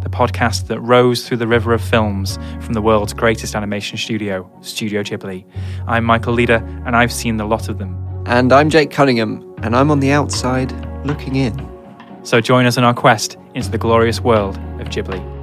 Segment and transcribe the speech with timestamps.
[0.00, 4.48] the podcast that rows through the river of films from the world's greatest animation studio,
[4.60, 5.44] Studio Ghibli.
[5.86, 8.24] I'm Michael Leader, and I've seen a lot of them.
[8.26, 10.72] And I'm Jake Cunningham, and I'm on the outside
[11.04, 11.68] looking in.
[12.22, 15.38] So join us on our quest into the glorious world of Ghibli.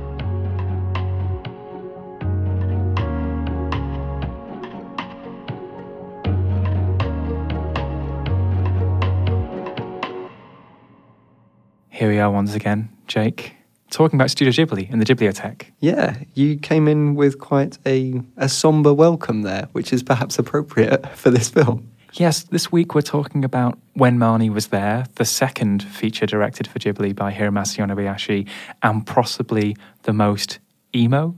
[11.89, 13.55] Here we are once again, Jake,
[13.95, 15.71] talking about Studio Ghibli and the Ghibliotheque.
[15.79, 21.07] Yeah, you came in with quite a, a somber welcome there, which is perhaps appropriate
[21.15, 21.89] for this film.
[22.11, 26.77] Yes, this week we're talking about When Marnie Was There, the second feature directed for
[26.77, 28.47] Ghibli by Hiromasa Yonebayashi,
[28.83, 30.59] and possibly the most
[30.93, 31.33] emo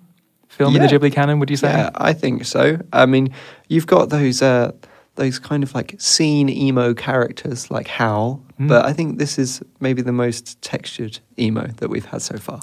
[0.48, 0.98] film in the Yeah.
[0.98, 1.70] Ghibli canon, would you say?
[1.70, 2.80] Yeah, I think so.
[2.92, 3.30] I mean,
[3.68, 4.72] you've got those uh,
[5.18, 8.68] those kind of like scene emo characters like Howl, Hmm.
[8.68, 12.62] but I think this is maybe the most textured emo that we've had so far.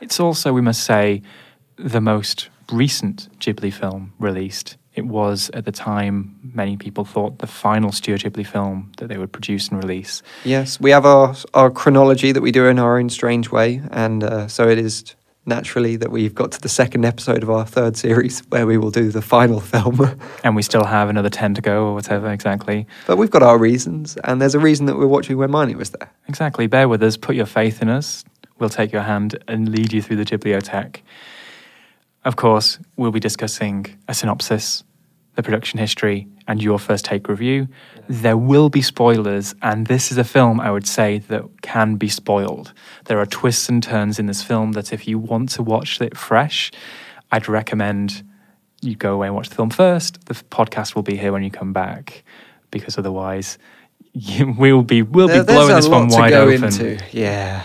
[0.00, 1.22] It's also, we must say,
[1.76, 4.76] the most recent Ghibli film released.
[4.94, 9.16] It was, at the time, many people thought the final Studio Ghibli film that they
[9.16, 10.22] would produce and release.
[10.44, 14.24] Yes, we have our our chronology that we do in our own strange way, and
[14.24, 15.04] uh, so it is
[15.48, 18.90] naturally that we've got to the second episode of our third series where we will
[18.90, 20.20] do the final film.
[20.44, 22.86] And we still have another 10 to go, or whatever, exactly.
[23.06, 25.90] but we've got our reasons, and there's a reason that we're watching when Marnie was
[25.90, 26.10] there.
[26.28, 26.66] Exactly.
[26.66, 28.24] Bear with us, put your faith in us.
[28.58, 31.00] We'll take your hand and lead you through the Ghibliotheque.
[32.24, 34.84] Of course, we'll be discussing a synopsis,
[35.36, 37.68] the production history, and your first take review.
[38.08, 42.08] There will be spoilers, and this is a film I would say that can be
[42.08, 42.72] spoiled.
[43.04, 46.16] There are twists and turns in this film that if you want to watch it
[46.16, 46.72] fresh,
[47.30, 48.24] I'd recommend
[48.80, 50.24] you go away and watch the film first.
[50.26, 52.24] The podcast will be here when you come back,
[52.70, 53.58] because otherwise,
[54.14, 56.64] you, we'll be we'll There- be blowing this one wide open.
[56.64, 56.98] into.
[57.12, 57.62] Yeah,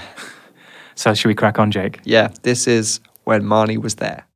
[0.96, 2.00] So should we crack on, Jake?
[2.04, 2.30] yeah.
[2.44, 4.28] This is when Marnie was there.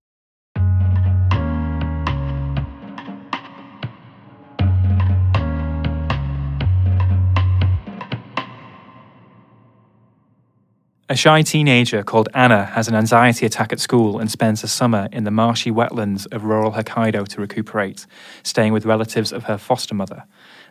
[11.09, 15.07] A shy teenager called Anna has an anxiety attack at school and spends a summer
[15.13, 18.05] in the marshy wetlands of rural Hokkaido to recuperate,
[18.43, 20.25] staying with relatives of her foster mother.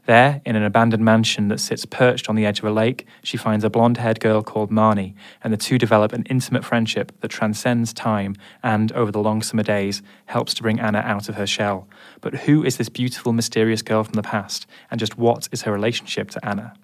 [0.05, 3.39] There, in an abandoned mansion that sits perched on the edge of a lake, she
[3.39, 7.29] finds a blonde haired girl called Marnie, and the two develop an intimate friendship that
[7.29, 11.47] transcends time and, over the long summer days, helps to bring Anna out of her
[11.47, 11.89] shell.
[12.21, 15.73] But who is this beautiful, mysterious girl from the past, and just what is her
[15.73, 16.75] relationship to Anna?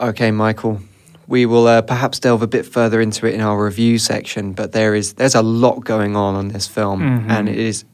[0.00, 0.80] Okay, Michael.
[1.26, 4.72] We will uh, perhaps delve a bit further into it in our review section, but
[4.72, 7.30] there is there's a lot going on on this film, Mhm.
[7.30, 7.84] and it is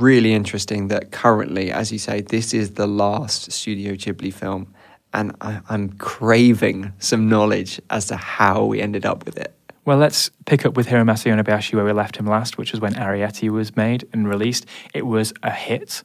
[0.00, 4.66] really interesting that currently, as you say, this is the last Studio Ghibli film,
[5.12, 9.52] and I, I'm craving some knowledge as to how we ended up with it.
[9.84, 12.94] Well, let's pick up with Hiromasa Yonebayashi where we left him last, which was when
[12.94, 14.66] Arrietty was made and released.
[14.92, 16.02] It was a hit.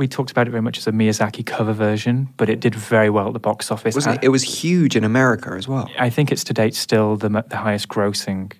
[0.00, 3.10] We talked about it very much as a Miyazaki cover version, but it did very
[3.10, 3.94] well at the box office.
[3.94, 4.24] Wasn't it?
[4.24, 5.90] It was huge in America as well.
[5.98, 8.50] I think it's to date still the, the highest grossing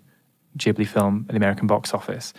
[0.58, 2.34] Ghibli film at the American box office.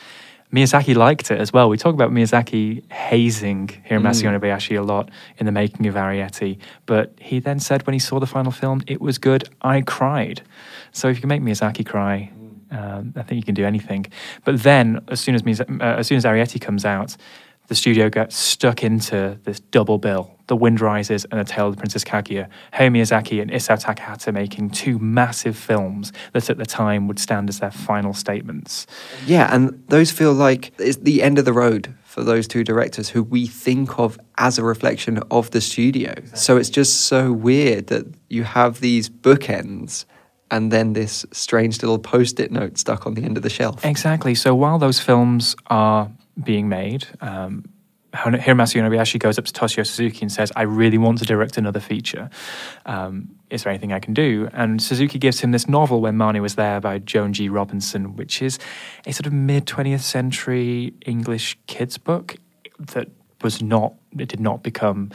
[0.54, 1.68] Miyazaki liked it as well.
[1.68, 5.10] We talk about Miyazaki hazing Hiromasa Yonebayashi a lot
[5.40, 8.84] in the making of Arrietty, but he then said when he saw the final film,
[8.86, 9.50] it was good.
[9.64, 10.44] I cried.
[10.92, 12.32] So if you can make Miyazaki cry,
[12.70, 14.06] um, I think you can do anything.
[14.46, 17.18] But then, as soon as uh, as soon as Arrietty comes out,
[17.68, 21.76] the studio gets stuck into this double bill The Wind Rises and The Tale of
[21.76, 22.50] the Princess Kaguya.
[22.74, 27.50] Hayao Miyazaki and Isao Takahata making two massive films that at the time would stand
[27.50, 28.88] as their final statements.
[29.26, 33.10] Yeah, and those feel like it's the end of the road for those two directors
[33.10, 36.14] who we think of as a reflection of the studio.
[36.34, 40.04] So it's just so weird that you have these bookends
[40.52, 43.86] and then this strange little post it note stuck on the end of the shelf.
[43.86, 44.36] Exactly.
[44.36, 47.66] So while those films are being made, um,
[48.14, 51.80] Hiromasa Yonebayashi goes up to Toshio Suzuki and says, I really want to direct another
[51.80, 52.30] feature.
[52.86, 54.50] Um, is there anything I can do?
[54.54, 57.48] And Suzuki gives him this novel, When Marnie Was There, by Joan G.
[57.48, 58.60] Robinson, which is
[59.06, 62.36] a sort of mid 20th century English kids book
[62.80, 63.08] that
[63.44, 65.10] was not it did not become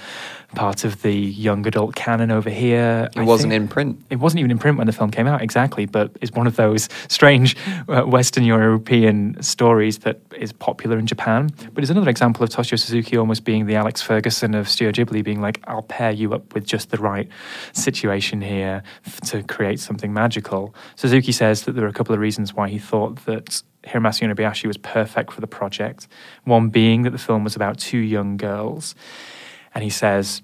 [0.55, 3.11] part of the young adult canon over here.
[3.15, 4.03] It I wasn't in print.
[4.09, 5.87] It wasn't even in print when the film came out, exactly.
[5.87, 7.57] But it's one of those strange
[7.89, 11.51] uh, Western European stories that is popular in Japan.
[11.73, 15.23] But it's another example of Toshio Suzuki almost being the Alex Ferguson of Studio Ghibli,
[15.23, 17.29] being like, "I'll pair you up with just the right
[17.73, 22.21] situation here f- to create something magical." Suzuki says that there are a couple of
[22.21, 26.09] reasons why he thought that Hiromasa Yonebayashi was perfect for the project.
[26.45, 28.95] One being that the film was about two young girls.
[29.75, 30.43] And he says,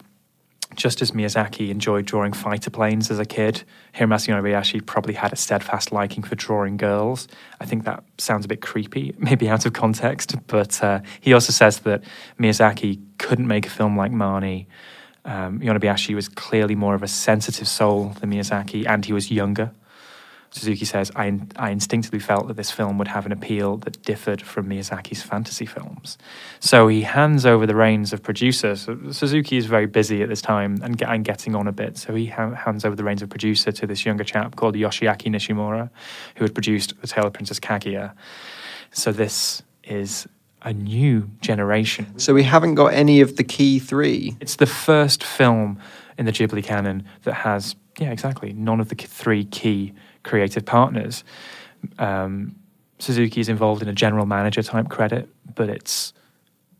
[0.74, 5.36] just as Miyazaki enjoyed drawing fighter planes as a kid, Hiromasa Yonebayashi probably had a
[5.36, 7.28] steadfast liking for drawing girls.
[7.60, 11.52] I think that sounds a bit creepy, maybe out of context, but uh, he also
[11.52, 12.02] says that
[12.38, 14.66] Miyazaki couldn't make a film like Marnie.
[15.24, 19.72] Um, Yonebayashi was clearly more of a sensitive soul than Miyazaki, and he was younger.
[20.52, 24.42] Suzuki says, I, I instinctively felt that this film would have an appeal that differed
[24.42, 26.18] from Miyazaki's fantasy films.
[26.60, 28.76] So he hands over the reins of producer.
[28.76, 31.96] So Suzuki is very busy at this time and, get, and getting on a bit.
[31.96, 35.30] So he ha- hands over the reins of producer to this younger chap called Yoshiaki
[35.30, 35.88] Nishimura,
[36.36, 38.12] who had produced The Tale of Princess Kaguya.
[38.90, 40.28] So this is
[40.60, 42.18] a new generation.
[42.18, 44.36] So we haven't got any of the key three.
[44.38, 45.80] It's the first film
[46.18, 51.24] in the Ghibli canon that has, yeah, exactly, none of the three key creative partners.
[51.98, 52.56] Um,
[52.98, 56.12] Suzuki is involved in a general manager type credit, but it's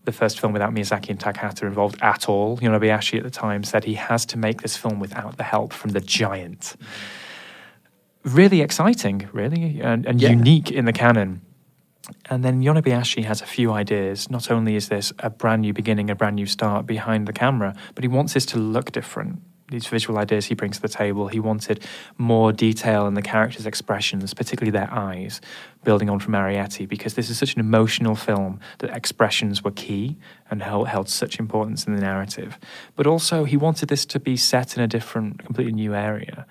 [0.05, 2.59] the first film without Miyazaki and Takahata involved at all.
[2.59, 5.91] Yonebayashi at the time said he has to make this film without the help from
[5.91, 6.77] the giant.
[8.25, 10.31] Really exciting, really, and, and yeah.
[10.31, 11.43] unique in the canon.
[12.27, 14.29] And then Yonebayashi has a few ideas.
[14.29, 17.75] Not only is this a brand new beginning, a brand new start behind the camera,
[17.95, 21.29] but he wants this to look different these visual ideas he brings to the table.
[21.29, 21.85] He wanted
[22.19, 25.41] more detail in the characters' expressions, particularly their eyes,
[25.85, 30.17] building on from Arrietty, because this is such an emotional film that expressions were key
[30.50, 32.59] and held, held such importance in the narrative.
[32.97, 36.47] But also, he wanted this to be set in a different, completely new area.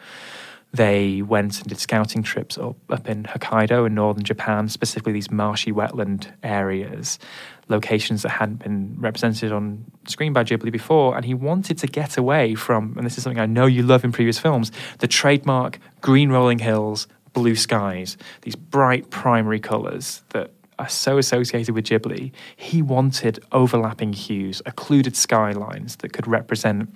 [0.74, 5.30] They went and did scouting trips up, up in Hokkaido in northern Japan, specifically these
[5.30, 7.20] marshy wetland areas,
[7.68, 11.18] locations that hadn't been represented on screen by Ghibli before.
[11.18, 14.06] And he wanted to get away from, and this is something I know you love
[14.06, 20.52] in previous films, the trademark green rolling hills, blue skies, these bright primary colours that
[20.80, 22.32] are so associated with Ghibli.
[22.56, 26.90] He wanted overlapping hues, occluded skylines that could represent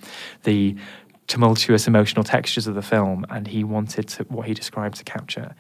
[0.44, 0.75] the
[1.27, 5.56] tumultuous emotional textures of the film, and he wanted to, what he described to capture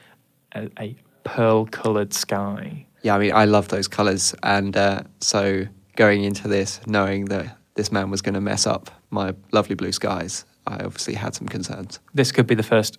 [0.53, 2.85] a, a pearl coloured sky.
[3.01, 5.65] Yeah, I mean, I love those colours, and uh, so
[5.95, 9.91] going into this, knowing that this man was going to mess up my lovely blue
[9.91, 11.99] skies, I obviously had some concerns.
[12.13, 12.97] This could be the first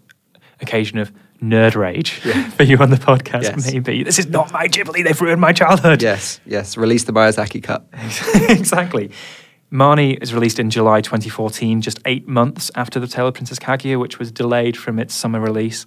[0.60, 2.48] occasion of nerd rage yeah.
[2.50, 3.72] for you on the podcast, yes.
[3.72, 4.02] maybe.
[4.02, 6.02] This is not my Ghibli, they've ruined my childhood.
[6.02, 6.76] Yes, yes.
[6.76, 7.86] Release the Miyazaki cut.
[8.50, 9.10] exactly.
[9.72, 13.98] Marnie is released in July 2014, just eight months after The Tale of Princess Kaguya,
[13.98, 15.84] which was delayed from its summer release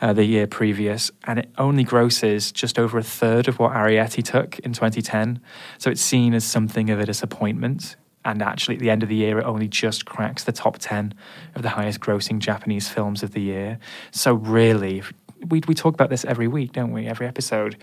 [0.00, 1.12] uh, the year previous.
[1.24, 5.40] And it only grosses just over a third of what Arrietty took in 2010.
[5.78, 7.94] So it's seen as something of a disappointment.
[8.24, 11.14] And actually, at the end of the year, it only just cracks the top 10
[11.54, 13.78] of the highest grossing Japanese films of the year.
[14.10, 15.02] So, really,
[15.48, 17.06] we, we talk about this every week, don't we?
[17.06, 17.78] Every episode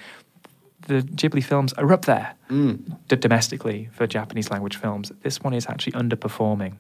[0.88, 2.80] the Ghibli films are up there mm.
[3.08, 5.12] d- domestically for Japanese language films.
[5.22, 6.74] This one is actually underperforming.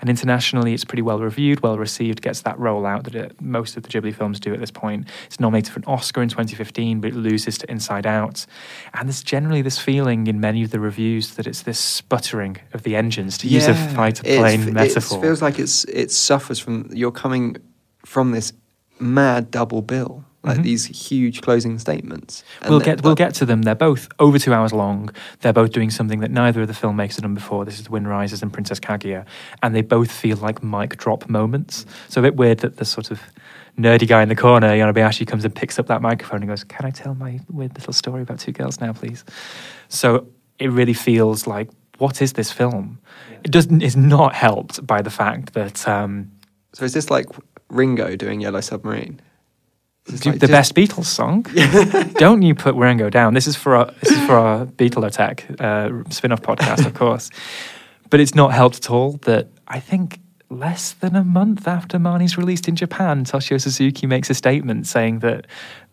[0.00, 3.82] And internationally, it's pretty well reviewed, well received, gets that rollout that it, most of
[3.82, 5.06] the Ghibli films do at this point.
[5.26, 8.46] It's nominated for an Oscar in 2015, but it loses to Inside Out.
[8.94, 12.82] And there's generally this feeling in many of the reviews that it's this sputtering of
[12.82, 15.18] the engines, to yeah, use a fighter plane metaphor.
[15.18, 17.56] It feels like it's it suffers from, you're coming
[18.04, 18.52] from this
[18.98, 20.62] mad double bill like mm-hmm.
[20.62, 22.42] these huge closing statements.
[22.62, 23.62] And we'll get we'll get to them.
[23.62, 25.10] They're both over two hours long.
[25.40, 27.64] They're both doing something that neither of the filmmakers had done before.
[27.64, 29.26] This is Wind Rises and Princess Kaguya,
[29.62, 31.84] and they both feel like mic drop moments.
[32.08, 33.20] So a bit weird that the sort of
[33.78, 36.86] nerdy guy in the corner, Yonebayashi, comes and picks up that microphone and goes, "Can
[36.86, 39.24] I tell my weird little story about two girls now, please?"
[39.88, 40.26] So
[40.58, 41.68] it really feels like
[41.98, 42.98] what is this film?
[43.44, 43.82] It doesn't.
[43.82, 46.30] Is not helped by the fact that um,
[46.72, 47.26] So is this like
[47.68, 49.20] Ringo doing Yellow Submarine?
[50.10, 51.42] This the just- best Beatles song.
[52.14, 53.34] Don't you put Ringo down?
[53.34, 57.30] This is for our this is for our Beatle Attack uh, spin-off podcast, of course.
[58.10, 62.36] But it's not helped at all that I think less than a month after Marnie's
[62.36, 65.46] released in Japan, Toshio Suzuki makes a statement saying that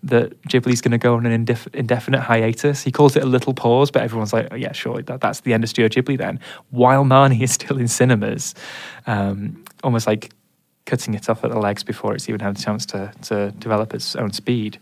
[0.03, 2.83] that Ghibli's going to go on an indef- indefinite hiatus.
[2.83, 5.53] He calls it a little pause, but everyone's like, oh, "Yeah, sure, that, that's the
[5.53, 8.55] end of Studio Ghibli then." While Marnie is still in cinemas,
[9.05, 10.31] um, almost like
[10.87, 13.93] cutting it off at the legs before it's even had a chance to, to develop
[13.93, 14.79] its own speed.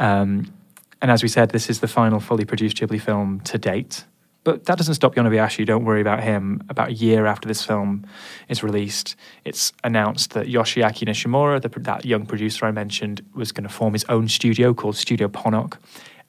[0.00, 0.52] Um,
[1.00, 4.04] and as we said, this is the final fully produced Ghibli film to date.
[4.42, 5.66] But that doesn't stop Yonebayashi.
[5.66, 6.62] Don't worry about him.
[6.68, 8.06] About a year after this film
[8.48, 13.68] is released, it's announced that Yoshiaki Nishimura, the, that young producer I mentioned, was going
[13.68, 15.78] to form his own studio called Studio Ponoc.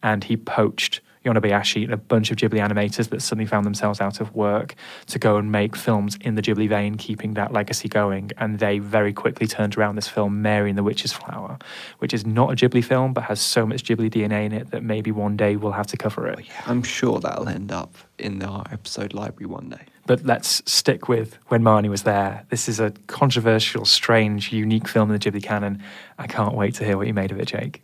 [0.04, 4.19] And he poached Yonebayashi and a bunch of Ghibli animators that suddenly found themselves out
[4.22, 4.75] of work
[5.07, 8.31] to go and make films in the Ghibli vein, keeping that legacy going.
[8.38, 11.57] And they very quickly turned around this film, Mary and the Witch's Flower,
[12.00, 14.84] which is not a Ghibli film, but has so much Ghibli DNA in it that
[14.84, 16.39] maybe one day we'll have to cover it.
[16.39, 19.86] Oh, I'm sure that'll end up in our episode library one day.
[20.05, 22.46] But let's stick with when Marnie was there.
[22.50, 25.84] This is a controversial, strange, unique film in the Ghibli canon.
[26.17, 27.84] I can't wait to hear what you made of it, Jake.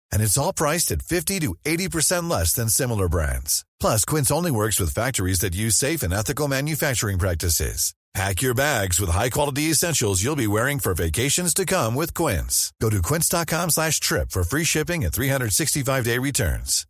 [0.11, 3.65] And it's all priced at 50 to 80% less than similar brands.
[3.79, 7.93] Plus, Quince only works with factories that use safe and ethical manufacturing practices.
[8.13, 12.73] Pack your bags with high-quality essentials you'll be wearing for vacations to come with Quince.
[12.81, 16.85] Go to quince.com slash trip for free shipping and 365-day returns.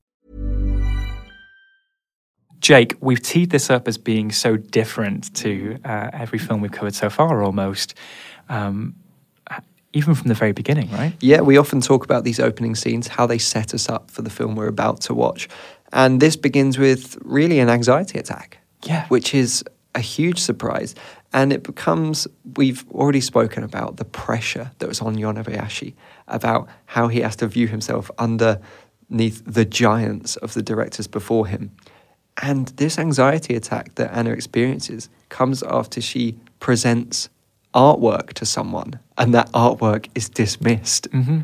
[2.60, 6.96] Jake, we've teed this up as being so different to uh, every film we've covered
[6.96, 7.96] so far, almost,
[8.50, 8.96] um,
[9.94, 11.14] even from the very beginning, right?
[11.20, 14.30] Yeah, we often talk about these opening scenes, how they set us up for the
[14.30, 15.50] film we're about to watch.
[15.92, 18.60] And this begins with really an anxiety attack.
[18.84, 19.08] Yeah.
[19.08, 20.96] Which is a huge surprise.
[21.34, 25.94] And it becomes, we've already spoken about the pressure that was on Yonebayashi,
[26.28, 31.72] about how he has to view himself underneath the giants of the directors before him.
[32.42, 37.30] And this anxiety attack that Anna experiences comes after she presents
[37.74, 41.10] artwork to someone and that artwork is dismissed.
[41.12, 41.42] Mm-hmm.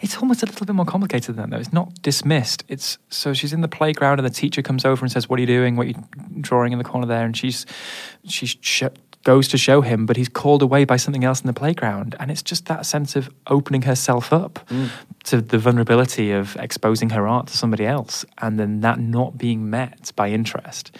[0.00, 1.60] It's almost a little bit more complicated than that, though.
[1.60, 2.64] It's not dismissed.
[2.68, 5.42] It's so she's in the playground, and the teacher comes over and says, "What are
[5.42, 5.76] you doing?
[5.76, 6.02] What are you
[6.40, 7.66] drawing in the corner there?" And she's
[8.24, 8.84] she sh-
[9.24, 12.30] goes to show him, but he's called away by something else in the playground, and
[12.30, 14.88] it's just that sense of opening herself up mm.
[15.24, 19.68] to the vulnerability of exposing her art to somebody else, and then that not being
[19.68, 20.96] met by interest.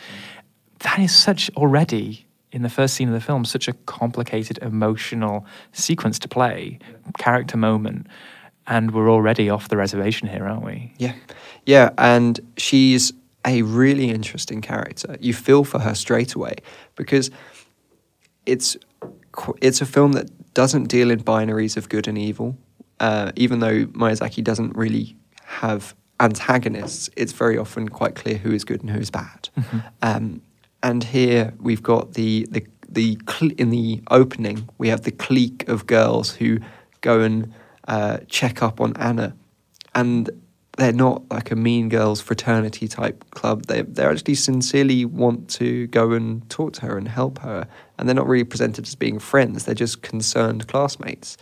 [0.80, 5.46] That is such already in the first scene of the film such a complicated emotional
[5.72, 6.78] sequence to play,
[7.18, 8.06] character moment
[8.70, 10.92] and we're already off the reservation here, aren't we?
[10.96, 11.14] Yeah.
[11.66, 11.90] Yeah.
[11.98, 13.12] And she's
[13.44, 15.16] a really interesting character.
[15.20, 16.56] You feel for her straight away
[16.94, 17.30] because
[18.46, 18.76] it's
[19.60, 22.56] it's a film that doesn't deal in binaries of good and evil.
[23.00, 28.64] Uh, even though Miyazaki doesn't really have antagonists, it's very often quite clear who is
[28.64, 29.48] good and who is bad.
[30.02, 30.42] Um,
[30.82, 33.18] and here we've got the the the
[33.56, 36.58] in the opening we have the clique of girls who
[37.00, 37.52] go and
[37.88, 39.34] uh, check up on Anna,
[39.94, 40.30] and
[40.76, 43.66] they're not like a mean girls fraternity type club.
[43.66, 47.66] They they actually sincerely want to go and talk to her and help her,
[47.98, 49.64] and they're not really presented as being friends.
[49.64, 51.36] They're just concerned classmates,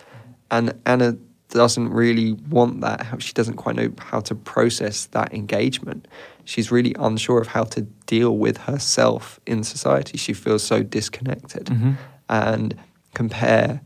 [0.51, 1.17] and Anna
[1.51, 3.07] doesn't really want that.
[3.23, 6.07] She doesn't quite know how to process that engagement.
[6.49, 10.17] She's really unsure of how to deal with herself in society.
[10.17, 11.93] She feels so disconnected, mm-hmm.
[12.31, 12.75] and
[13.13, 13.83] compare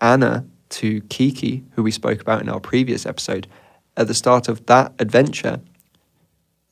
[0.00, 3.48] Anna to Kiki, who we spoke about in our previous episode,
[3.96, 5.58] at the start of that adventure,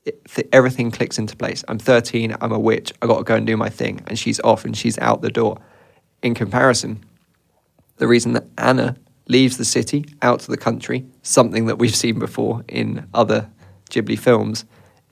[0.04, 1.64] it, th- everything clicks into place.
[1.66, 4.02] I'm 13, I'm a witch, I got to go and do my thing.
[4.06, 5.58] And she's off and she's out the door.
[6.22, 7.04] In comparison,
[7.96, 12.20] the reason that Anna leaves the city out to the country, something that we've seen
[12.20, 13.50] before in other
[13.90, 14.64] Ghibli films,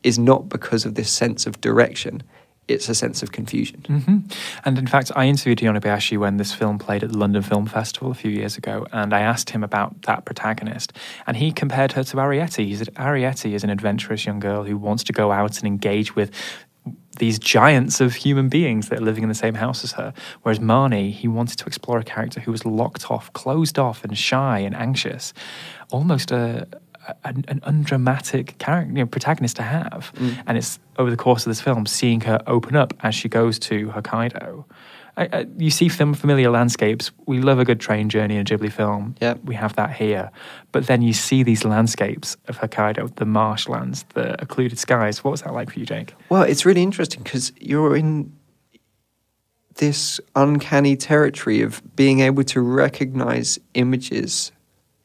[0.02, 2.22] is not because of this sense of direction.
[2.68, 3.84] It's a sense of confusion.
[3.86, 4.18] hmm
[4.64, 8.10] And in fact, I interviewed Yonebayashi when this film played at the London Film Festival
[8.10, 10.92] a few years ago, and I asked him about that protagonist,
[11.26, 12.66] and he compared her to Arrietty.
[12.66, 16.14] He said Arrietty is an adventurous young girl who wants to go out and engage
[16.14, 16.30] with
[17.18, 20.14] these giants of human beings that are living in the same house as her.
[20.42, 24.16] Whereas Marnie, he wanted to explore a character who was locked off, closed off, and
[24.16, 25.34] shy and anxious,
[25.90, 26.66] almost a
[27.24, 30.12] an, an undramatic character, you know, protagonist to have.
[30.16, 30.42] Mm.
[30.46, 33.58] And it's over the course of this film, seeing her open up as she goes
[33.60, 34.64] to Hokkaido.
[35.16, 37.10] I, I, you see film familiar landscapes.
[37.26, 39.14] We love a good train journey in a Ghibli film.
[39.20, 39.34] Yeah.
[39.44, 40.30] we have that here.
[40.72, 45.22] But then you see these landscapes of Hokkaido, the marshlands, the occluded skies.
[45.22, 46.14] What was that like for you, Jake?
[46.30, 48.32] Well, it's really interesting because you're in
[49.76, 54.52] this uncanny territory of being able to recognize images,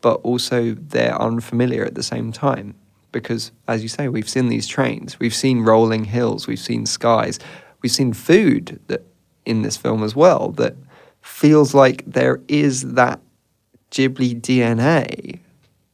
[0.02, 2.76] but also they're unfamiliar at the same time.
[3.12, 7.40] Because, as you say, we've seen these trains, we've seen rolling hills, we've seen skies,
[7.82, 9.04] we've seen food that
[9.46, 10.76] in this film as well that
[11.22, 13.20] feels like there is that
[13.92, 15.40] Ghibli DNA,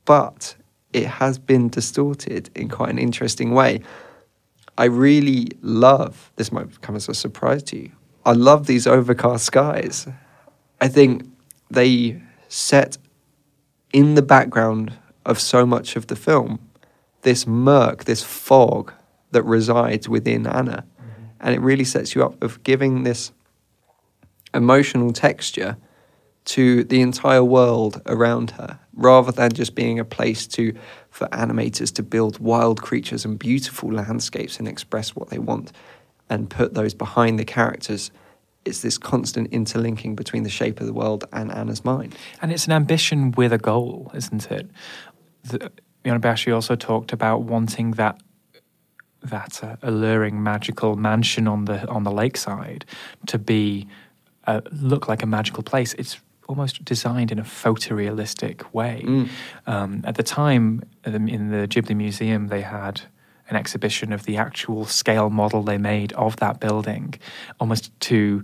[0.06, 0.56] but
[0.92, 3.82] it has been distorted in quite an interesting way.
[4.78, 7.92] I really love this might come as a surprise to you.
[8.26, 10.08] I love these overcast skies.
[10.82, 11.30] I think
[11.70, 12.98] they set
[13.94, 14.94] in the background
[15.26, 16.60] of so much of the film
[17.22, 18.92] this murk, this fog
[19.32, 20.86] that resides within Anna.
[21.02, 21.24] Mm-hmm.
[21.40, 23.32] And it really sets you up of giving this
[24.54, 25.78] emotional texture
[26.46, 30.74] to the entire world around her, rather than just being a place to
[31.10, 35.72] for animators to build wild creatures and beautiful landscapes and express what they want
[36.30, 38.12] and put those behind the characters.
[38.66, 42.16] It's this constant interlinking between the shape of the world and Anna's mind.
[42.42, 44.70] And it's an ambition with a goal, isn't it?
[45.44, 45.72] The,
[46.06, 48.20] Yonebashi also talked about wanting that
[49.22, 52.86] that uh, alluring magical mansion on the on the lakeside
[53.28, 53.88] to be
[54.48, 55.94] uh, look like a magical place.
[55.94, 59.02] It's almost designed in a photorealistic way.
[59.66, 63.04] Um, at the time, in the Ghibli Museum, they had
[63.50, 67.14] an exhibition of the actual scale model they made of that building,
[67.60, 68.44] almost to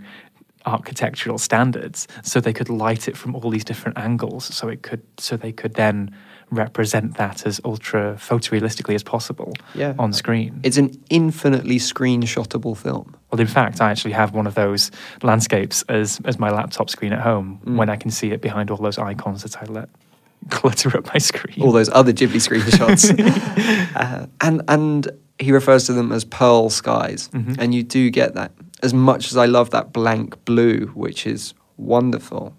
[0.65, 5.01] architectural standards, so they could light it from all these different angles, so it could,
[5.17, 6.13] so they could then
[6.51, 9.93] represent that as ultra photorealistically as possible Yeah.
[9.99, 10.59] on screen.
[10.63, 13.15] It's an infinitely screenshotable film.
[13.31, 14.89] Well, in fact, I actually have one of those
[15.21, 17.75] landscapes as, as my laptop screen at home Mm.
[17.77, 19.89] when I can see it behind all those icons that I let
[20.49, 21.61] clutter up my screen.
[21.61, 23.95] all those other Ghibli screenshots.
[23.95, 25.07] uh, and and
[25.39, 28.51] he refers to them as pearl skies, and you do get that.
[28.81, 32.55] As much as I love that blank blue, which is wonderful,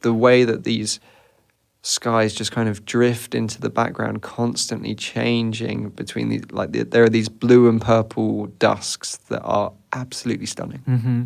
[0.00, 1.00] the way that these
[1.82, 7.04] skies just kind of drift into the background, constantly changing between these, like the, there
[7.04, 10.78] are these blue and purple dusks that are absolutely stunning.
[10.80, 11.22] hmm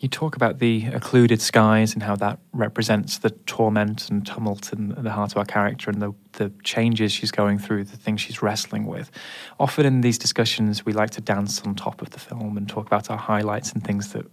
[0.00, 4.90] You talk about the occluded skies and how that represents the torment and tumult in
[4.90, 8.40] the heart of our character and the, the changes she's going through, the things she's
[8.40, 9.10] wrestling with.
[9.58, 12.86] Often in these discussions, we like to dance on top of the film and talk
[12.86, 14.24] about our highlights and things that,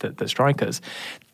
[0.00, 0.82] that, that strike us.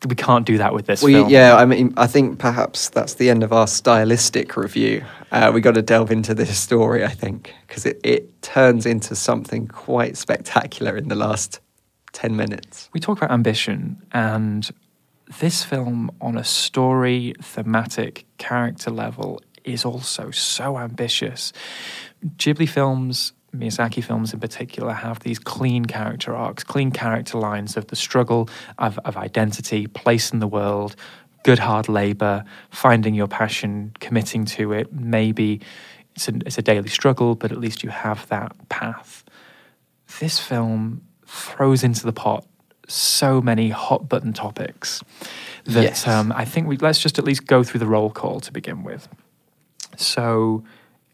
[0.07, 1.29] We can't do that with this Well, film.
[1.29, 5.03] yeah, I mean, I think perhaps that's the end of our stylistic review.
[5.29, 9.13] Uh, we got to delve into this story, I think, because it, it turns into
[9.13, 11.59] something quite spectacular in the last
[12.13, 12.89] 10 minutes.
[12.93, 14.69] We talk about ambition, and
[15.39, 21.53] this film, on a story, thematic, character level, is also so ambitious.
[22.37, 27.87] Ghibli films, Miyazaki films in particular, have these clean character arcs, clean character lines of
[27.87, 30.95] the struggle of, of identity, place in the world,
[31.43, 34.93] good hard labor, finding your passion, committing to it.
[34.93, 35.61] Maybe
[36.15, 39.23] it's a, it's a daily struggle, but at least you have that path
[40.19, 41.01] this film
[41.33, 42.45] throws into the pot
[42.87, 45.01] so many hot button topics
[45.65, 46.07] that Yes.
[46.07, 48.83] um, I think we let's just at least go through the roll call to begin
[48.83, 49.07] with.
[49.97, 50.63] So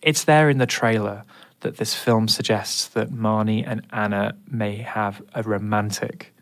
[0.01, 1.23] it's there in the trailer
[1.61, 6.33] that this film suggests that Marnie and Anna may have a romantic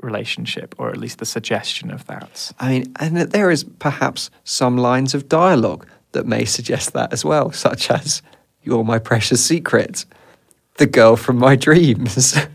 [0.00, 2.50] relationship, or at least the suggestion of that.
[2.58, 7.12] I mean, and that there is perhaps some lines of dialogue that may suggest that
[7.12, 8.20] as well, such as,
[8.62, 10.04] You're my precious secret,
[10.78, 12.36] the girl from my dreams.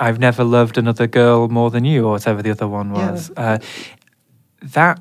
[0.00, 3.10] I've never loved another girl more than you, or whatever the other one Yeah.
[3.12, 3.30] was.
[3.36, 3.58] Uh,
[4.62, 5.00] that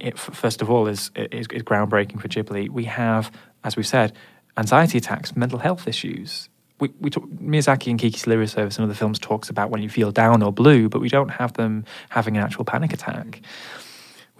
[0.00, 2.68] it, first of all, is, is, is groundbreaking for Ghibli.
[2.68, 3.30] We have,
[3.62, 4.12] as we've said,
[4.56, 6.48] anxiety attacks, mental health issues.
[6.80, 9.88] We, we talk, Miyazaki and Kiki's Delivery Service and other films talks about when you
[9.88, 13.40] feel down or blue, but we don't have them having an actual panic attack.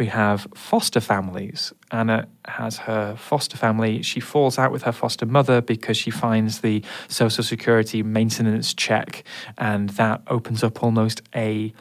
[0.03, 1.73] We have foster families.
[1.93, 4.03] Anna has her foster family.
[4.03, 9.23] She falls out with her foster mother because she finds the social security maintenance check,
[9.57, 11.73] and that opens up almost a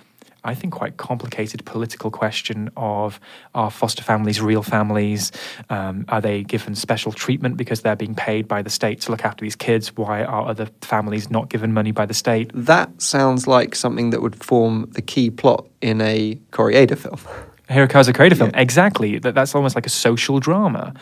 [0.44, 3.20] I think, quite complicated political question of
[3.54, 5.32] are foster families real families?
[5.70, 9.24] Um, are they given special treatment because they're being paid by the state to look
[9.24, 9.96] after these kids?
[9.96, 12.52] Why are other families not given money by the state?
[12.54, 17.20] That sounds like something that would form the key plot in a Koreeda film.
[17.72, 18.62] Hirokazu Koreeda film, yeah.
[18.62, 19.20] exactly.
[19.20, 20.94] That, that's almost like a social drama.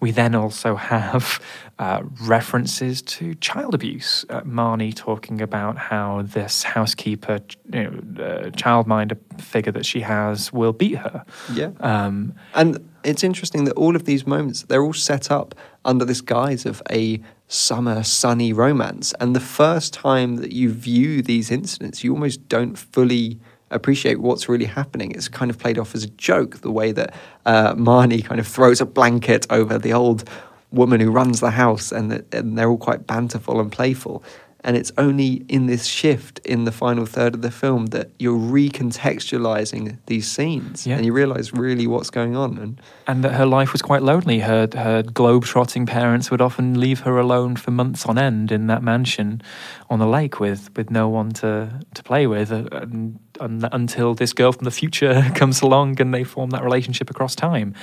[0.00, 1.40] We then also have
[1.78, 4.24] uh, references to child abuse.
[4.28, 7.40] Uh, Marnie talking about how this housekeeper,
[7.72, 11.24] you know, uh, childminder figure that she has will beat her.
[11.52, 11.70] Yeah.
[11.80, 16.20] Um, and it's interesting that all of these moments, they're all set up under this
[16.20, 19.14] guise of a summer sunny romance.
[19.20, 23.38] And the first time that you view these incidents, you almost don't fully
[23.74, 25.10] appreciate what's really happening.
[25.12, 28.46] It's kind of played off as a joke, the way that uh, Marnie kind of
[28.46, 30.28] throws a blanket over the old
[30.70, 34.24] woman who runs the house, and, the, and they're all quite banterful and playful.
[34.66, 38.38] And it's only in this shift in the final third of the film that you're
[38.38, 40.96] recontextualizing these scenes yeah.
[40.96, 42.56] and you realize really what's going on.
[42.56, 44.38] And, and that her life was quite lonely.
[44.38, 48.82] Her, her globe-trotting parents would often leave her alone for months on end in that
[48.82, 49.42] mansion
[49.90, 54.14] on the lake with, with no one to, to play with uh, and, and, until
[54.14, 57.74] this girl from the future comes along and they form that relationship across time.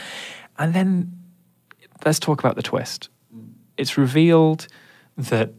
[0.57, 1.11] And then
[2.03, 3.09] let's talk about the twist.
[3.77, 4.67] It's revealed
[5.15, 5.53] that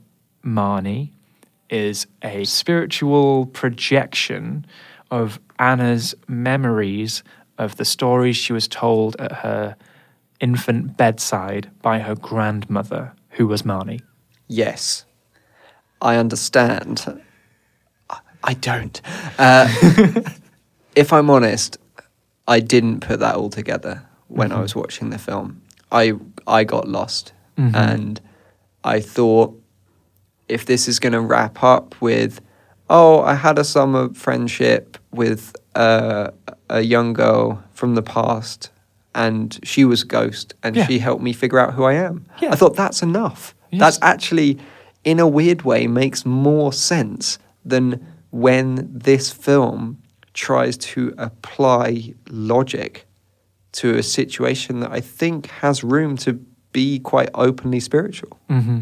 [0.45, 1.11] Marnie
[1.71, 4.67] is a spiritual projection
[5.11, 7.23] of Anna's memories
[7.59, 9.77] of the stories she was told at her
[10.41, 14.01] infant bedside by her grandmother, who was Marnie.
[14.49, 15.05] Yes,
[16.01, 17.23] I understand.
[18.45, 19.01] I don't.
[19.39, 19.69] Uh,
[20.97, 21.79] if I'm honest,
[22.49, 24.59] I didn't put that all together when mm-hmm.
[24.59, 25.63] I was watching the film.
[25.93, 26.15] I
[26.47, 27.75] I got lost, mm-hmm.
[27.75, 28.21] and
[28.83, 29.62] I thought
[30.53, 32.41] if this is going to wrap up with,
[32.91, 36.31] oh, I had a summer friendship with uh,
[36.69, 38.71] a young girl from the past,
[39.15, 40.87] and she was a ghost, and yeah.
[40.87, 42.27] she helped me figure out who I am.
[42.41, 42.53] Yeah.
[42.53, 43.55] I thought that's enough.
[43.71, 43.81] Yes.
[43.81, 44.59] That's actually,
[45.05, 49.99] in a weird way, makes more sense than when this film
[50.35, 53.07] tries to apply logic
[53.73, 56.35] to a situation that I think has room to
[56.73, 58.39] be quite openly spiritual.
[58.49, 58.81] Mm-hmm.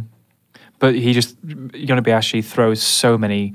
[0.80, 3.54] But he just, Yonebayashi throws so many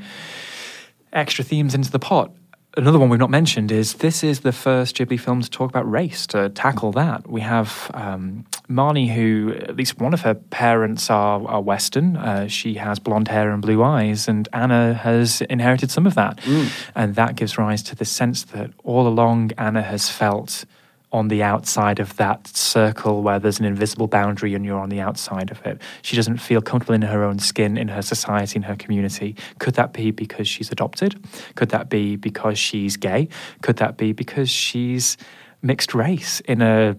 [1.12, 2.32] extra themes into the pot.
[2.78, 5.90] Another one we've not mentioned is this is the first Ghibli film to talk about
[5.90, 7.26] race, to tackle that.
[7.26, 12.18] We have um, Marnie, who at least one of her parents are, are Western.
[12.18, 16.38] Uh, she has blonde hair and blue eyes, and Anna has inherited some of that.
[16.40, 16.90] Mm.
[16.96, 20.66] And that gives rise to the sense that all along Anna has felt
[21.12, 25.00] on the outside of that circle where there's an invisible boundary and you're on the
[25.00, 25.82] outside of it.
[26.02, 29.36] She doesn't feel comfortable in her own skin, in her society, in her community.
[29.60, 31.24] Could that be because she's adopted?
[31.56, 33.30] Could that be because she's gay?
[33.62, 35.18] Could that be because she's
[35.62, 36.98] mixed race in a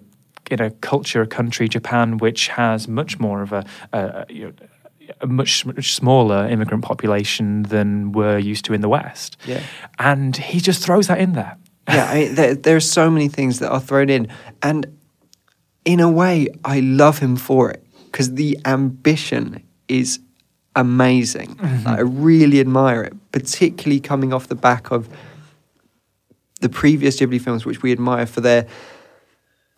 [0.50, 4.52] in a culture, a country, Japan, which has much more of a, a, you know,
[5.20, 9.36] a much much smaller immigrant population than we're used to in the West.
[9.44, 9.62] Yeah.
[9.98, 11.56] And he just throws that in there
[11.88, 14.28] yeah, I there, there are so many things that are thrown in,
[14.62, 14.98] and
[15.84, 20.18] in a way, I love him for it because the ambition is
[20.74, 21.54] amazing.
[21.56, 21.88] Mm-hmm.
[21.88, 25.08] I really admire it, particularly coming off the back of
[26.60, 28.66] the previous Ghibli films, which we admire for their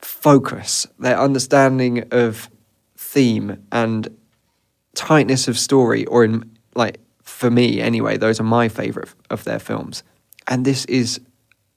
[0.01, 2.49] focus, their understanding of
[2.97, 4.17] theme and
[4.95, 9.59] tightness of story, or in like for me anyway, those are my favorite of their
[9.59, 10.03] films.
[10.47, 11.21] And this is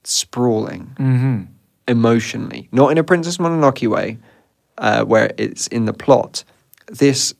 [0.04, 1.44] sprawling mm-hmm.
[1.88, 4.18] emotionally, not in a Princess Mononoke way,
[4.78, 6.44] uh, where it's in the plot.
[6.88, 7.34] This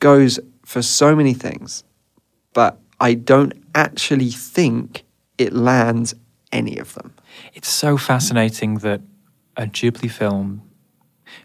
[0.00, 1.84] goes for so many things,
[2.52, 5.04] but I don't actually think
[5.38, 6.14] it lands
[6.50, 7.14] any of them.
[7.54, 9.00] It's so fascinating that
[9.56, 10.62] a Ghibli film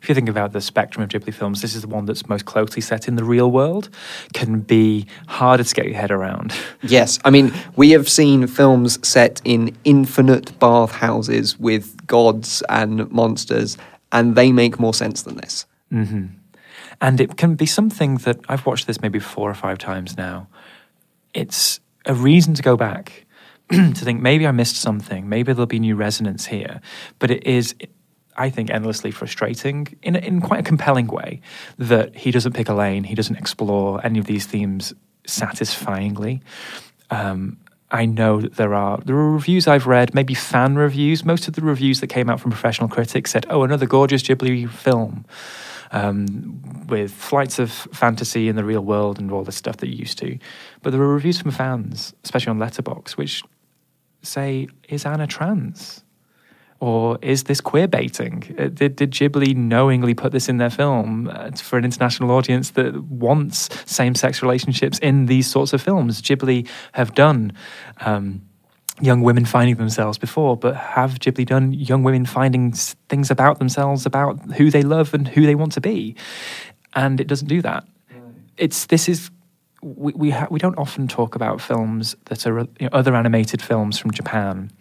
[0.01, 2.45] if you think about the spectrum of Ghibli films, this is the one that's most
[2.45, 3.89] closely set in the real world,
[4.33, 6.53] can be harder to get your head around.
[6.83, 7.19] Yes.
[7.25, 13.77] I mean, we have seen films set in infinite bathhouses with gods and monsters,
[14.11, 15.65] and they make more sense than this.
[15.91, 16.27] Mm-hmm.
[17.01, 20.47] And it can be something that I've watched this maybe four or five times now.
[21.33, 23.25] It's a reason to go back
[23.69, 26.79] to think maybe I missed something, maybe there'll be new resonance here.
[27.19, 27.75] But it is,
[28.37, 31.41] I think, endlessly frustrating in, in quite a compelling way
[31.77, 34.93] that he doesn't pick a lane, he doesn't explore any of these themes
[35.25, 36.41] satisfyingly.
[37.09, 37.57] Um,
[37.89, 41.23] I know that there are there are reviews I've read, maybe fan reviews.
[41.23, 44.69] Most of the reviews that came out from professional critics said, "Oh, another gorgeous Ghibli
[44.69, 45.25] film."
[45.91, 49.95] Um, with flights of fantasy in the real world and all this stuff that you
[49.95, 50.37] used to,
[50.81, 53.41] but there are reviews from fans, especially on Letterboxd, which
[54.21, 56.03] say, "Is Anna trans?"
[56.79, 58.43] Or is this queer baiting?
[58.57, 62.71] Uh, Did, did Ghibli knowingly put this in their film uh, for an international audience
[62.71, 66.21] that wants same sex relationships in these sorts of films?
[66.21, 67.53] Ghibli have done
[68.01, 68.41] um,
[69.01, 72.71] young women finding themselves before, but have Ghibli done young women finding
[73.09, 76.15] things about themselves, about who they love and who they want to be?
[76.93, 77.87] And it doesn't do that.
[78.57, 79.31] It's this is
[79.81, 83.61] we we, ha- we don't often talk about films that are you know, other animated
[83.61, 84.71] films from Japan.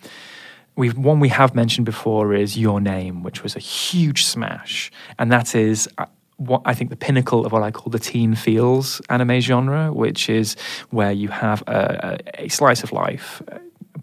[0.77, 5.33] We've one we have mentioned before is Your Name, which was a huge smash, and
[5.33, 5.89] that is.
[5.99, 6.07] uh,
[6.39, 10.29] What I think the pinnacle of what I call the teen feels anime genre, which
[10.29, 10.55] is
[10.91, 13.41] where you have a, a, slice of life,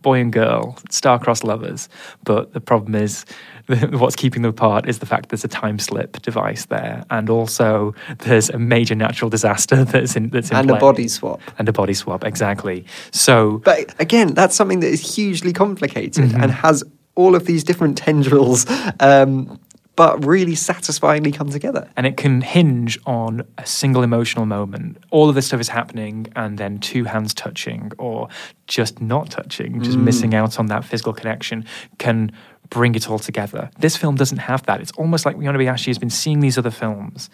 [0.03, 1.89] boy and girl, star-crossed lovers,
[2.23, 3.25] but the problem is
[3.91, 7.95] what's keeping them apart is the fact there's a time slip device there, and also
[8.19, 11.41] there's a major natural disaster that's in that's in and a body swap.
[11.57, 12.85] and a body swap exactly.
[13.11, 16.41] So But again, that's something that is hugely complicated Mm-hmm.
[16.43, 16.83] and has
[17.15, 18.65] all of these different tendrils,
[18.99, 19.59] um,
[19.95, 21.87] but really satisfyingly come together.
[21.95, 24.97] and it can hinge on a single emotional moment.
[25.11, 28.27] All of this stuff is happening, and then two hands touching, or
[28.67, 31.65] just not touching, just missing out on that physical connection,
[31.99, 32.31] can
[32.69, 33.69] bring it all together.
[33.77, 34.81] This film doesn't have that.
[34.81, 37.29] It's almost like Miyamoto has been seeing these other films,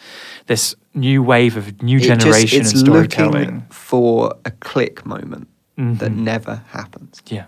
[0.48, 3.32] this new wave of new It just- generation it's of storytelling.
[3.46, 6.24] looking for a click moment that Mm-hmm.
[6.26, 7.22] never happens.
[7.28, 7.46] Yeah.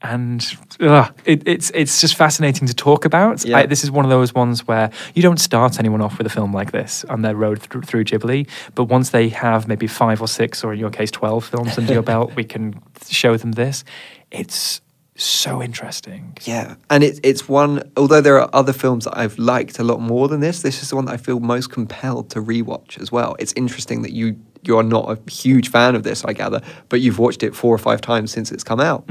[0.00, 0.46] And
[0.80, 3.44] ugh, it, it's it's just fascinating to talk about.
[3.44, 3.58] Yeah.
[3.58, 6.30] I, this is one of those ones where you don't start anyone off with a
[6.30, 10.20] film like this on their road through, through Ghibli, but once they have maybe five
[10.20, 13.52] or six, or in your case, twelve films under your belt, we can show them
[13.52, 13.82] this.
[14.30, 14.80] It's
[15.16, 16.36] so interesting.
[16.44, 17.90] Yeah, and it's it's one.
[17.96, 20.90] Although there are other films that I've liked a lot more than this, this is
[20.90, 23.34] the one that I feel most compelled to rewatch as well.
[23.40, 27.00] It's interesting that you you are not a huge fan of this, I gather, but
[27.00, 29.04] you've watched it four or five times since it's come out.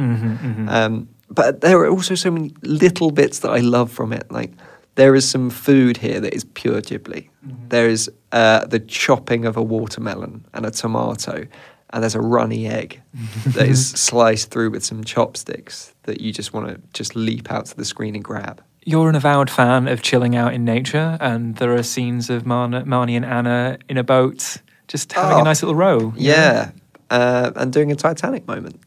[0.70, 4.32] Um, but there are also so many little bits that I love from it.
[4.32, 4.52] Like
[4.96, 7.30] there is some food here that is pure Ghibli.
[7.70, 11.46] There is uh, the chopping of a watermelon and a tomato,
[11.92, 13.02] and there's a runny egg
[13.48, 17.66] that is sliced through with some chopsticks that you just want to just leap out
[17.68, 18.62] to the screen and grab.
[18.86, 23.16] You're an avowed fan of chilling out in nature, and there are scenes of Marnie
[23.18, 26.14] and Anna in a boat, just having Oh, a nice little row.
[26.16, 26.72] Yeah,
[27.10, 28.80] uh, and doing a Titanic moment.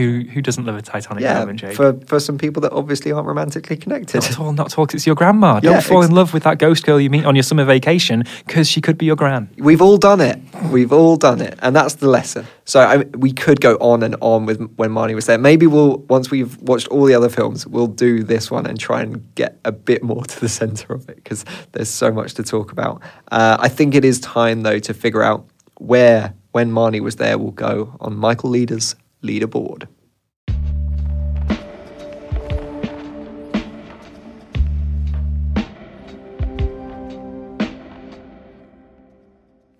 [0.00, 1.76] Who who doesn't love a Titanic Yeah, moment, Jake?
[1.76, 4.14] for for some people that obviously aren't romantically connected.
[4.22, 5.60] Not at all, not at all, it's your grandma.
[5.60, 7.64] Don't Yeah, fall ex- in love with that ghost girl you meet on your summer
[7.64, 9.50] vacation because she could be your gran.
[9.58, 10.38] We've all done it.
[10.70, 12.46] We've all done it, and that's the lesson.
[12.64, 15.38] So I, we could go on and on with when Marnie was there.
[15.38, 19.02] Maybe we'll once we've watched all the other films, we'll do this one and try
[19.02, 22.42] and get a bit more to the center of it because there's so much to
[22.42, 23.02] talk about.
[23.30, 25.44] Uh, I think it is time though to figure out
[25.78, 29.86] where when Marnie was there We'll go on Michael Leader's leaderboard.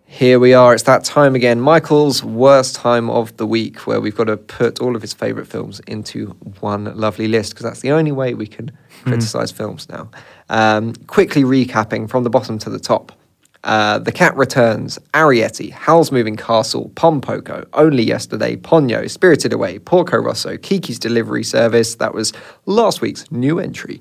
[0.06, 0.74] Here we are.
[0.74, 1.62] It's that time again.
[1.62, 5.48] Michael's worst time of the week, where we've got to put all of his favourite
[5.48, 8.70] films into one lovely list, because that's the only way we can
[9.04, 10.10] criticise films now.
[10.50, 13.12] Um, quickly recapping from the bottom to the top.
[13.62, 20.16] Uh, the Cat Returns, Arrietty, Howl's Moving Castle, Pompoko, Only Yesterday, Ponyo, Spirited Away, Porco
[20.16, 22.32] Rosso, Kiki's Delivery Service, that was
[22.64, 24.00] last week's new entry,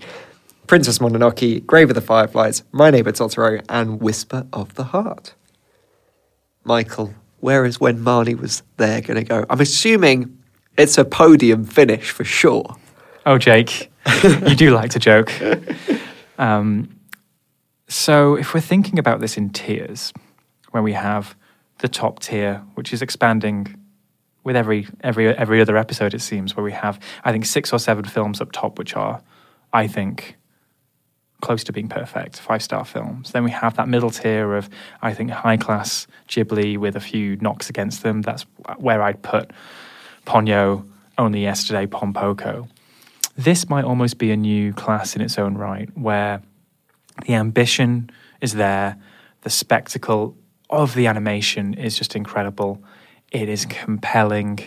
[0.67, 5.33] Princess Mononoke, Grave of the Fireflies, My Neighbor Totoro, and Whisper of the Heart.
[6.63, 9.45] Michael, where is when Marnie was there going to go?
[9.49, 10.37] I'm assuming
[10.77, 12.77] it's a podium finish for sure.
[13.25, 13.91] Oh, Jake,
[14.23, 15.31] you do like to joke.
[16.39, 16.89] Um,
[17.89, 20.13] so, if we're thinking about this in tiers,
[20.69, 21.35] where we have
[21.79, 23.75] the top tier, which is expanding
[24.43, 27.79] with every every every other episode, it seems, where we have I think six or
[27.79, 29.23] seven films up top, which are,
[29.73, 30.37] I think,
[31.41, 33.31] close to being perfect, five star films.
[33.31, 34.69] Then we have that middle tier of,
[35.01, 38.21] I think, high class Ghibli with a few knocks against them.
[38.21, 38.45] That's
[38.77, 39.51] where I'd put
[40.27, 42.69] Ponyo, Only Yesterday, Pompoko.
[43.35, 46.41] This might almost be a new class in its own right, where
[47.25, 48.09] the ambition
[48.41, 48.97] is there,
[49.41, 50.37] the spectacle
[50.69, 52.83] of the animation is just incredible,
[53.31, 54.59] it is compelling,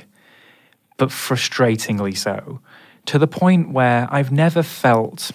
[0.97, 2.61] but frustratingly so,
[3.07, 5.31] to the point where I've never felt.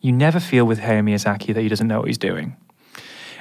[0.00, 2.56] You never feel with Hayao Miyazaki that he doesn't know what he's doing.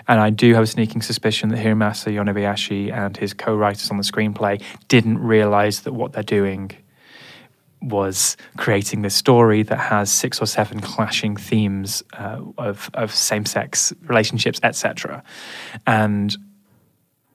[0.08, 3.98] And I do have a sneaking suspicion that Hiromasa Yonebayashi and his co writers on
[3.98, 6.72] the screenplay didn't realize that what they're doing
[7.82, 13.46] was creating this story that has six or seven clashing themes uh, of, of same
[13.46, 15.24] sex relationships, etc.
[15.86, 16.36] And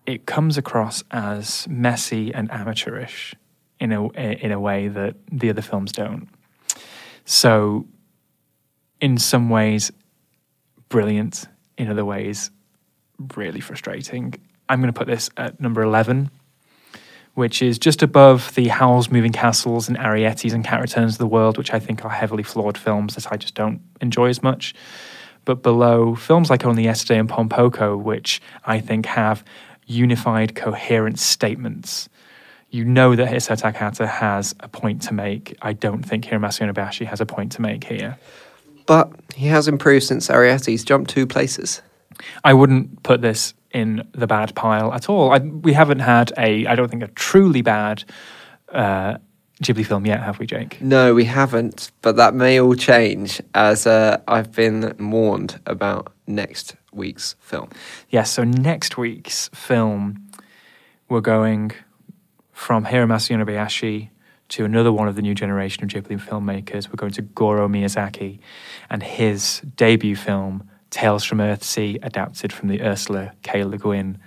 [0.07, 3.35] it comes across as messy and amateurish
[3.79, 6.29] in a, in a way that the other films don't.
[7.25, 7.87] So,
[9.01, 9.93] in some ways,
[10.89, 11.47] brilliant,
[11.79, 12.51] in other ways,
[13.35, 14.35] really frustrating.
[14.69, 16.31] I'm going to put this at number 11
[17.41, 21.27] which is just above the Howl's Moving Castles and Arrietty's and Cat Returns to the
[21.27, 24.75] World, which I think are heavily flawed films that I just don't enjoy as much.
[25.47, 29.43] But below films like Only Yesterday and Pom Poko, which I think have
[29.87, 32.11] unified, coherent statements.
[32.69, 35.57] You know that Isao Takahata has a point to make.
[35.63, 38.19] I don't think Hiromasa Yonebayashi has a point to make here.
[38.85, 40.69] But he has improved since Arrietty.
[40.69, 41.81] He's jumped two places.
[42.45, 45.33] I wouldn't put this in the bad pile at all.
[45.33, 48.05] I, we haven't had a, I don't think, a truly bad
[48.73, 49.19] uh,
[49.63, 50.81] Ghibli film yet, have we, Jake?
[50.81, 51.93] No, we haven't.
[52.01, 57.69] But that may all change as uh, I've been warned about next week's film.
[58.09, 60.31] Yes, so next week's film,
[61.09, 61.73] we're going
[62.53, 64.09] from Hiromasa Yonebayashi
[64.49, 66.89] to another one of the new generation of Ghibli filmmakers.
[66.89, 68.39] We're going to Goro Miyazaki
[68.89, 73.65] and his debut film, Tales from Earthsea, adapted from the Ursula K.
[73.65, 74.19] Le Guin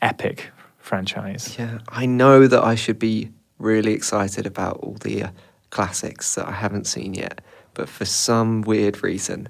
[0.00, 1.56] epic franchise.
[1.58, 5.28] Yeah, I know that I should be really excited about all the uh,
[5.70, 7.40] classics that I haven't seen yet,
[7.74, 9.48] but for some weird reason,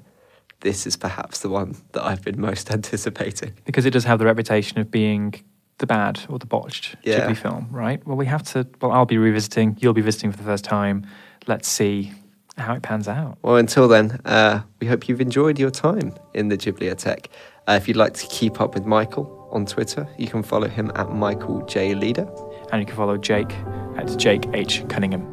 [0.60, 3.54] this is perhaps the one that I've been most anticipating.
[3.64, 5.34] Because it does have the reputation of being
[5.78, 7.26] the bad or the botched Yeah.
[7.28, 8.06] Ghibli film, right?
[8.06, 11.06] Well, we have to, well, I'll be revisiting, you'll be visiting for the first time.
[11.46, 12.12] Let's see
[12.58, 13.38] how it pans out.
[13.42, 17.26] Well, until then, uh, we hope you've enjoyed your time in the Ghibliothèque.
[17.66, 20.92] Uh, if you'd like to keep up with Michael on Twitter, you can follow him
[20.94, 21.94] at Michael J.
[21.94, 22.28] Leader.
[22.72, 23.52] And you can follow Jake
[23.96, 24.86] at Jake H.
[24.88, 25.26] Cunningham.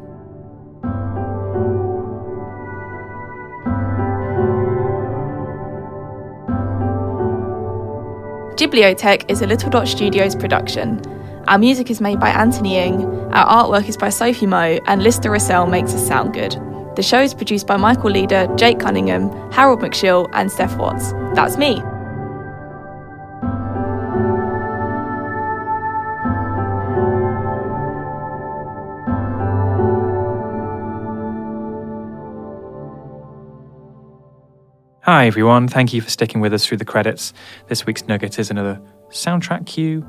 [8.56, 11.00] Ghibliothèque is a Little Dot Studios production.
[11.48, 15.30] Our music is made by Anthony Ng, our artwork is by Sophie Moe, and Lister
[15.30, 16.69] Russell makes us sound good.
[16.96, 21.12] The show is produced by Michael Leader, Jake Cunningham, Harold McShill, and Steph Watts.
[21.34, 21.80] That's me.
[35.02, 35.66] Hi, everyone.
[35.66, 37.32] Thank you for sticking with us through the credits.
[37.68, 40.06] This week's nugget is another soundtrack cue.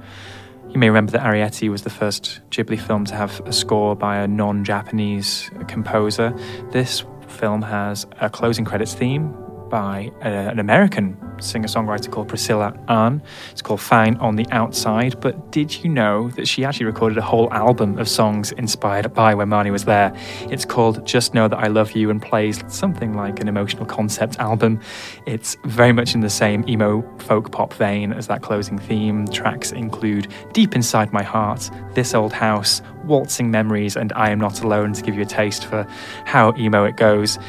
[0.71, 4.17] You may remember that Arrietty was the first Ghibli film to have a score by
[4.17, 6.33] a non Japanese composer.
[6.71, 9.35] This film has a closing credits theme
[9.71, 13.21] by a, an American singer songwriter called Priscilla Ahn.
[13.51, 15.19] It's called Fine on the Outside.
[15.19, 19.33] But did you know that she actually recorded a whole album of songs inspired by
[19.33, 20.13] when Marnie was there?
[20.41, 24.37] It's called Just Know That I Love You and plays something like an emotional concept
[24.37, 24.79] album.
[25.25, 29.27] It's very much in the same emo folk pop vein as that closing theme.
[29.29, 34.61] Tracks include Deep Inside My Heart, This Old House, Waltzing Memories, and I Am Not
[34.61, 35.87] Alone to give you a taste for
[36.25, 37.39] how emo it goes.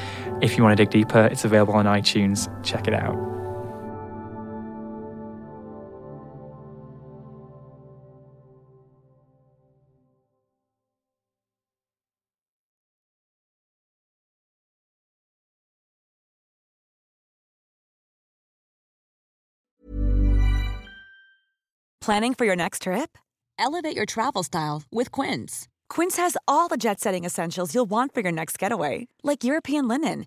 [0.43, 2.49] If you want to dig deeper, it's available on iTunes.
[2.65, 3.17] Check it out.
[22.01, 23.17] Planning for your next trip?
[23.61, 25.69] Elevate your travel style with Quince.
[25.89, 29.87] Quince has all the jet setting essentials you'll want for your next getaway, like European
[29.87, 30.27] linen,